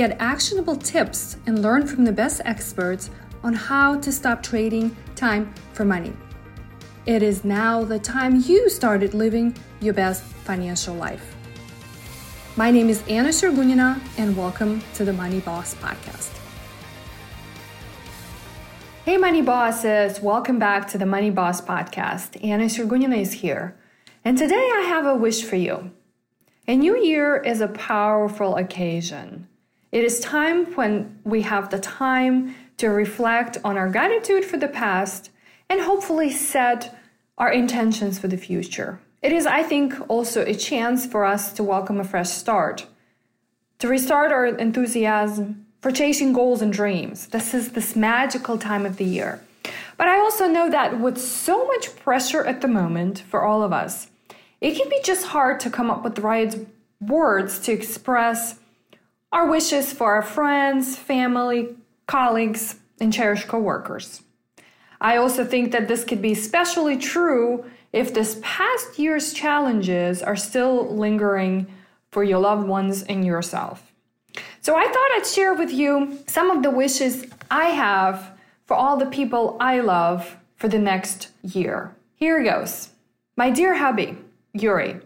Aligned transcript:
get 0.00 0.16
actionable 0.18 0.76
tips, 0.76 1.36
and 1.44 1.60
learn 1.60 1.86
from 1.86 2.06
the 2.06 2.12
best 2.12 2.40
experts 2.46 3.10
on 3.42 3.52
how 3.52 4.00
to 4.00 4.10
stop 4.10 4.42
trading 4.42 4.96
time 5.14 5.52
for 5.74 5.84
money. 5.84 6.10
It 7.04 7.22
is 7.22 7.44
now 7.44 7.84
the 7.84 7.98
time 7.98 8.42
you 8.46 8.70
started 8.70 9.12
living 9.12 9.54
your 9.82 9.92
best 9.92 10.22
financial 10.22 10.94
life. 10.94 11.36
My 12.56 12.70
name 12.70 12.88
is 12.88 13.02
Anna 13.10 13.28
Sergunina, 13.28 14.00
and 14.16 14.34
welcome 14.34 14.82
to 14.94 15.04
the 15.04 15.12
Money 15.12 15.40
Boss 15.40 15.74
Podcast. 15.74 16.34
Hey, 19.04 19.18
Money 19.18 19.42
Bosses, 19.42 20.18
welcome 20.22 20.58
back 20.58 20.88
to 20.92 20.96
the 20.96 21.04
Money 21.04 21.30
Boss 21.30 21.60
Podcast. 21.60 22.42
Anna 22.42 22.64
Sergunina 22.64 23.18
is 23.18 23.34
here, 23.34 23.76
and 24.24 24.38
today 24.38 24.54
I 24.78 24.86
have 24.88 25.04
a 25.04 25.14
wish 25.14 25.44
for 25.44 25.56
you. 25.56 25.90
A 26.66 26.74
new 26.74 26.96
year 26.96 27.36
is 27.36 27.60
a 27.60 27.68
powerful 27.68 28.56
occasion. 28.56 29.46
It 29.92 30.04
is 30.04 30.20
time 30.20 30.66
when 30.76 31.18
we 31.24 31.42
have 31.42 31.70
the 31.70 31.80
time 31.80 32.54
to 32.76 32.88
reflect 32.88 33.58
on 33.64 33.76
our 33.76 33.88
gratitude 33.88 34.44
for 34.44 34.56
the 34.56 34.68
past 34.68 35.30
and 35.68 35.80
hopefully 35.80 36.30
set 36.30 36.96
our 37.38 37.50
intentions 37.50 38.18
for 38.18 38.28
the 38.28 38.36
future. 38.36 39.00
It 39.20 39.32
is, 39.32 39.46
I 39.46 39.64
think, 39.64 39.94
also 40.08 40.44
a 40.44 40.54
chance 40.54 41.06
for 41.06 41.24
us 41.24 41.52
to 41.54 41.64
welcome 41.64 41.98
a 41.98 42.04
fresh 42.04 42.30
start, 42.30 42.86
to 43.80 43.88
restart 43.88 44.30
our 44.30 44.46
enthusiasm 44.46 45.66
for 45.80 45.90
chasing 45.90 46.32
goals 46.32 46.62
and 46.62 46.72
dreams. 46.72 47.26
This 47.26 47.52
is 47.52 47.72
this 47.72 47.96
magical 47.96 48.58
time 48.58 48.86
of 48.86 48.96
the 48.96 49.04
year. 49.04 49.42
But 49.96 50.06
I 50.06 50.20
also 50.20 50.46
know 50.46 50.70
that 50.70 51.00
with 51.00 51.18
so 51.18 51.66
much 51.66 51.96
pressure 51.96 52.44
at 52.44 52.60
the 52.60 52.68
moment 52.68 53.18
for 53.28 53.42
all 53.42 53.62
of 53.62 53.72
us, 53.72 54.08
it 54.60 54.76
can 54.76 54.88
be 54.88 55.00
just 55.02 55.26
hard 55.26 55.58
to 55.60 55.70
come 55.70 55.90
up 55.90 56.04
with 56.04 56.14
the 56.14 56.22
right 56.22 56.54
words 57.00 57.58
to 57.60 57.72
express 57.72 58.60
our 59.32 59.48
wishes 59.48 59.92
for 59.92 60.14
our 60.14 60.22
friends, 60.22 60.96
family, 60.96 61.76
colleagues, 62.06 62.76
and 63.00 63.12
cherished 63.12 63.48
coworkers. 63.48 64.22
I 65.00 65.16
also 65.16 65.44
think 65.44 65.72
that 65.72 65.88
this 65.88 66.04
could 66.04 66.20
be 66.20 66.32
especially 66.32 66.96
true 66.96 67.64
if 67.92 68.12
this 68.12 68.40
past 68.42 68.98
year's 68.98 69.32
challenges 69.32 70.22
are 70.22 70.36
still 70.36 70.94
lingering 70.94 71.66
for 72.10 72.22
your 72.24 72.38
loved 72.38 72.66
ones 72.66 73.02
and 73.04 73.24
yourself. 73.24 73.92
So 74.60 74.76
I 74.76 74.84
thought 74.84 75.10
I'd 75.16 75.26
share 75.26 75.54
with 75.54 75.72
you 75.72 76.18
some 76.26 76.50
of 76.50 76.62
the 76.62 76.70
wishes 76.70 77.26
I 77.50 77.66
have 77.66 78.32
for 78.66 78.74
all 78.74 78.96
the 78.96 79.06
people 79.06 79.56
I 79.58 79.80
love 79.80 80.36
for 80.56 80.68
the 80.68 80.78
next 80.78 81.28
year. 81.42 81.94
Here 82.14 82.42
goes. 82.42 82.90
My 83.36 83.50
dear 83.50 83.74
hubby, 83.74 84.18
Yuri, 84.52 85.00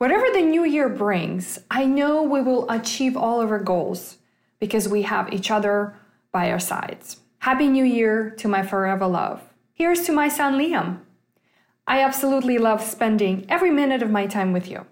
whatever 0.00 0.24
the 0.32 0.40
new 0.40 0.64
year 0.64 0.88
brings, 0.88 1.58
I 1.70 1.84
know 1.84 2.22
we 2.22 2.40
will 2.40 2.70
achieve 2.70 3.18
all 3.18 3.42
of 3.42 3.50
our 3.50 3.58
goals 3.58 4.16
because 4.58 4.88
we 4.88 5.02
have 5.02 5.30
each 5.30 5.50
other 5.50 5.94
by 6.32 6.50
our 6.50 6.58
sides. 6.58 7.18
Happy 7.40 7.68
New 7.68 7.84
Year 7.84 8.30
to 8.38 8.48
my 8.48 8.62
forever 8.62 9.06
love. 9.06 9.42
Here's 9.74 10.06
to 10.06 10.12
my 10.12 10.28
son 10.28 10.54
Liam. 10.54 11.00
I 11.86 12.00
absolutely 12.00 12.56
love 12.56 12.82
spending 12.82 13.44
every 13.50 13.70
minute 13.70 14.02
of 14.02 14.10
my 14.10 14.26
time 14.26 14.54
with 14.54 14.70
you. 14.70 14.86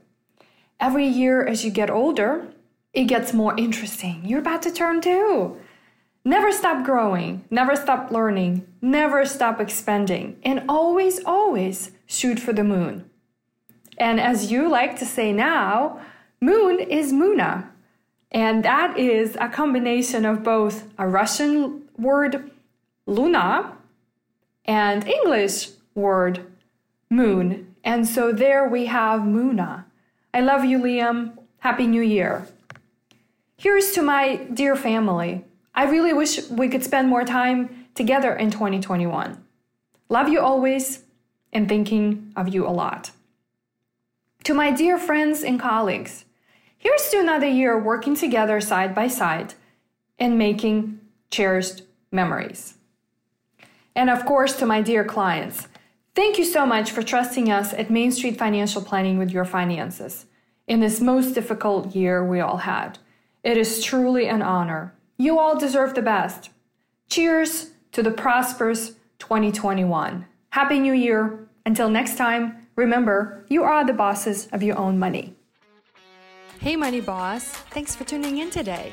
Every 0.78 1.06
year 1.06 1.42
as 1.42 1.64
you 1.64 1.70
get 1.70 1.88
older, 1.88 2.46
it 2.92 3.04
gets 3.04 3.32
more 3.32 3.56
interesting. 3.56 4.26
You're 4.26 4.40
about 4.40 4.60
to 4.62 4.70
turn 4.70 5.00
two. 5.00 5.56
Never 6.22 6.52
stop 6.52 6.84
growing, 6.84 7.46
never 7.50 7.76
stop 7.76 8.10
learning, 8.10 8.66
never 8.82 9.24
stop 9.24 9.58
expanding, 9.58 10.38
and 10.42 10.64
always, 10.68 11.24
always 11.24 11.92
shoot 12.04 12.38
for 12.38 12.52
the 12.52 12.64
moon. 12.64 13.07
And 13.98 14.20
as 14.20 14.50
you 14.50 14.68
like 14.68 14.98
to 15.00 15.04
say 15.04 15.32
now, 15.32 16.00
moon 16.40 16.80
is 16.80 17.12
Muna. 17.12 17.68
And 18.30 18.64
that 18.64 18.98
is 18.98 19.36
a 19.40 19.48
combination 19.48 20.24
of 20.24 20.42
both 20.42 20.88
a 20.98 21.08
Russian 21.08 21.82
word 21.96 22.50
Luna 23.06 23.76
and 24.64 25.06
English 25.06 25.70
word 25.94 26.46
moon. 27.10 27.74
And 27.82 28.06
so 28.06 28.32
there 28.32 28.68
we 28.68 28.86
have 28.86 29.22
Muna. 29.22 29.84
I 30.32 30.40
love 30.40 30.64
you, 30.64 30.78
Liam. 30.78 31.38
Happy 31.60 31.86
New 31.86 32.02
Year. 32.02 32.46
Here's 33.56 33.90
to 33.92 34.02
my 34.02 34.36
dear 34.54 34.76
family. 34.76 35.44
I 35.74 35.84
really 35.84 36.12
wish 36.12 36.48
we 36.50 36.68
could 36.68 36.84
spend 36.84 37.08
more 37.08 37.24
time 37.24 37.86
together 37.94 38.34
in 38.34 38.50
2021. 38.50 39.42
Love 40.08 40.28
you 40.28 40.40
always 40.40 41.02
and 41.52 41.68
thinking 41.68 42.32
of 42.36 42.48
you 42.48 42.66
a 42.66 42.70
lot. 42.70 43.10
To 44.44 44.54
my 44.54 44.70
dear 44.70 44.98
friends 44.98 45.42
and 45.42 45.60
colleagues, 45.60 46.24
here's 46.76 47.08
to 47.10 47.20
another 47.20 47.46
year 47.46 47.78
working 47.78 48.14
together 48.14 48.60
side 48.60 48.94
by 48.94 49.08
side 49.08 49.54
and 50.18 50.38
making 50.38 51.00
cherished 51.30 51.82
memories. 52.10 52.74
And 53.94 54.08
of 54.08 54.24
course, 54.24 54.56
to 54.56 54.66
my 54.66 54.80
dear 54.80 55.04
clients, 55.04 55.68
thank 56.14 56.38
you 56.38 56.44
so 56.44 56.64
much 56.64 56.90
for 56.90 57.02
trusting 57.02 57.50
us 57.50 57.72
at 57.74 57.90
Main 57.90 58.12
Street 58.12 58.38
Financial 58.38 58.80
Planning 58.80 59.18
with 59.18 59.30
your 59.30 59.44
finances 59.44 60.26
in 60.68 60.80
this 60.80 61.00
most 61.00 61.34
difficult 61.34 61.96
year 61.96 62.24
we 62.24 62.40
all 62.40 62.58
had. 62.58 62.98
It 63.42 63.56
is 63.56 63.82
truly 63.82 64.28
an 64.28 64.42
honor. 64.42 64.94
You 65.16 65.38
all 65.38 65.58
deserve 65.58 65.94
the 65.94 66.02
best. 66.02 66.50
Cheers 67.08 67.70
to 67.92 68.02
the 68.02 68.10
prosperous 68.10 68.92
2021. 69.18 70.26
Happy 70.50 70.78
New 70.78 70.92
Year. 70.92 71.48
Until 71.64 71.88
next 71.88 72.16
time, 72.16 72.67
remember, 72.78 73.44
you 73.48 73.64
are 73.64 73.84
the 73.84 73.92
bosses 73.92 74.46
of 74.52 74.62
your 74.62 74.78
own 74.78 74.98
money. 74.98 75.34
Hey, 76.60 76.76
Money 76.76 77.00
Boss. 77.00 77.44
Thanks 77.74 77.94
for 77.96 78.04
tuning 78.04 78.38
in 78.38 78.50
today. 78.50 78.92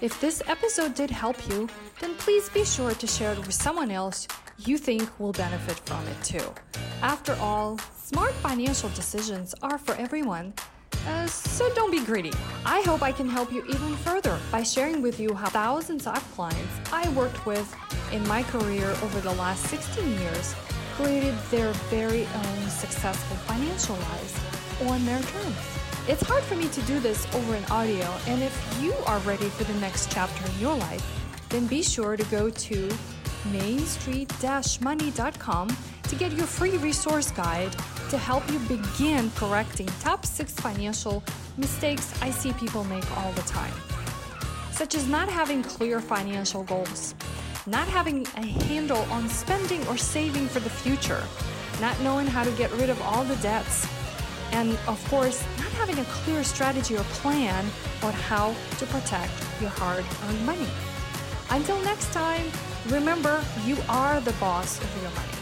If 0.00 0.20
this 0.20 0.42
episode 0.46 0.94
did 0.94 1.10
help 1.10 1.36
you, 1.48 1.68
then 2.00 2.14
please 2.14 2.48
be 2.50 2.64
sure 2.64 2.92
to 2.92 3.06
share 3.06 3.32
it 3.32 3.38
with 3.38 3.52
someone 3.52 3.90
else 3.90 4.28
you 4.58 4.78
think 4.78 5.18
will 5.18 5.32
benefit 5.32 5.78
from 5.80 6.06
it 6.06 6.22
too. 6.22 6.54
After 7.02 7.34
all, 7.40 7.78
smart 7.96 8.32
financial 8.34 8.88
decisions 8.90 9.54
are 9.60 9.76
for 9.76 9.94
everyone 9.96 10.54
uh, 11.06 11.26
so 11.26 11.72
don't 11.74 11.92
be 11.92 12.04
greedy. 12.04 12.32
I 12.64 12.80
hope 12.82 13.02
I 13.02 13.12
can 13.12 13.28
help 13.28 13.52
you 13.52 13.64
even 13.66 13.94
further 13.96 14.38
by 14.50 14.62
sharing 14.64 15.02
with 15.02 15.20
you 15.20 15.34
how 15.34 15.48
thousands 15.48 16.06
of 16.06 16.18
clients 16.34 16.74
I 16.92 17.08
worked 17.10 17.46
with 17.46 17.74
in 18.12 18.26
my 18.26 18.42
career 18.42 18.88
over 19.02 19.20
the 19.20 19.32
last 19.34 19.64
16 19.66 20.18
years 20.18 20.54
created 20.96 21.34
their 21.50 21.72
very 21.90 22.26
own 22.26 22.70
successful 22.70 23.36
financial 23.48 23.96
lives 23.96 24.34
on 24.90 25.04
their 25.04 25.20
terms. 25.20 25.56
It's 26.08 26.22
hard 26.22 26.42
for 26.44 26.56
me 26.56 26.68
to 26.68 26.80
do 26.82 27.00
this 27.00 27.26
over 27.34 27.54
an 27.54 27.64
audio, 27.70 28.06
and 28.26 28.42
if 28.42 28.78
you 28.80 28.94
are 29.06 29.18
ready 29.20 29.50
for 29.50 29.64
the 29.64 29.74
next 29.80 30.10
chapter 30.10 30.42
in 30.50 30.58
your 30.58 30.74
life, 30.76 31.04
then 31.50 31.66
be 31.66 31.82
sure 31.82 32.16
to 32.16 32.24
go 32.24 32.48
to 32.48 32.90
mainstreet-money.com 33.52 35.76
to 36.04 36.16
get 36.16 36.32
your 36.32 36.46
free 36.46 36.78
resource 36.78 37.30
guide 37.30 37.76
to 38.10 38.16
help 38.16 38.50
you 38.50 38.58
begin 38.60 39.30
correcting 39.34 39.88
top 40.00 40.24
six 40.24 40.52
financial 40.52 41.22
mistakes 41.56 42.14
I 42.22 42.30
see 42.30 42.54
people 42.54 42.84
make 42.84 43.04
all 43.18 43.32
the 43.32 43.42
time, 43.42 43.74
such 44.70 44.94
as 44.94 45.06
not 45.08 45.28
having 45.28 45.62
clear 45.62 46.00
financial 46.00 46.62
goals, 46.62 47.14
not 47.66 47.88
having 47.88 48.26
a 48.36 48.46
handle 48.64 49.02
on 49.10 49.28
spending 49.28 49.86
or 49.88 49.96
saving 49.96 50.46
for 50.46 50.60
the 50.60 50.70
future, 50.70 51.22
not 51.80 52.00
knowing 52.00 52.26
how 52.26 52.44
to 52.44 52.50
get 52.52 52.70
rid 52.72 52.90
of 52.90 53.00
all 53.02 53.24
the 53.24 53.36
debts, 53.36 53.86
and 54.52 54.78
of 54.86 55.04
course, 55.10 55.44
not 55.58 55.70
having 55.72 55.98
a 55.98 56.04
clear 56.04 56.44
strategy 56.44 56.96
or 56.96 57.04
plan 57.20 57.64
on 58.02 58.12
how 58.12 58.54
to 58.78 58.86
protect 58.86 59.32
your 59.60 59.70
hard 59.70 60.04
earned 60.28 60.46
money. 60.46 60.68
Until 61.50 61.80
next 61.82 62.12
time, 62.12 62.46
remember 62.88 63.44
you 63.64 63.76
are 63.88 64.20
the 64.20 64.32
boss 64.34 64.80
of 64.80 65.02
your 65.02 65.10
money. 65.10 65.35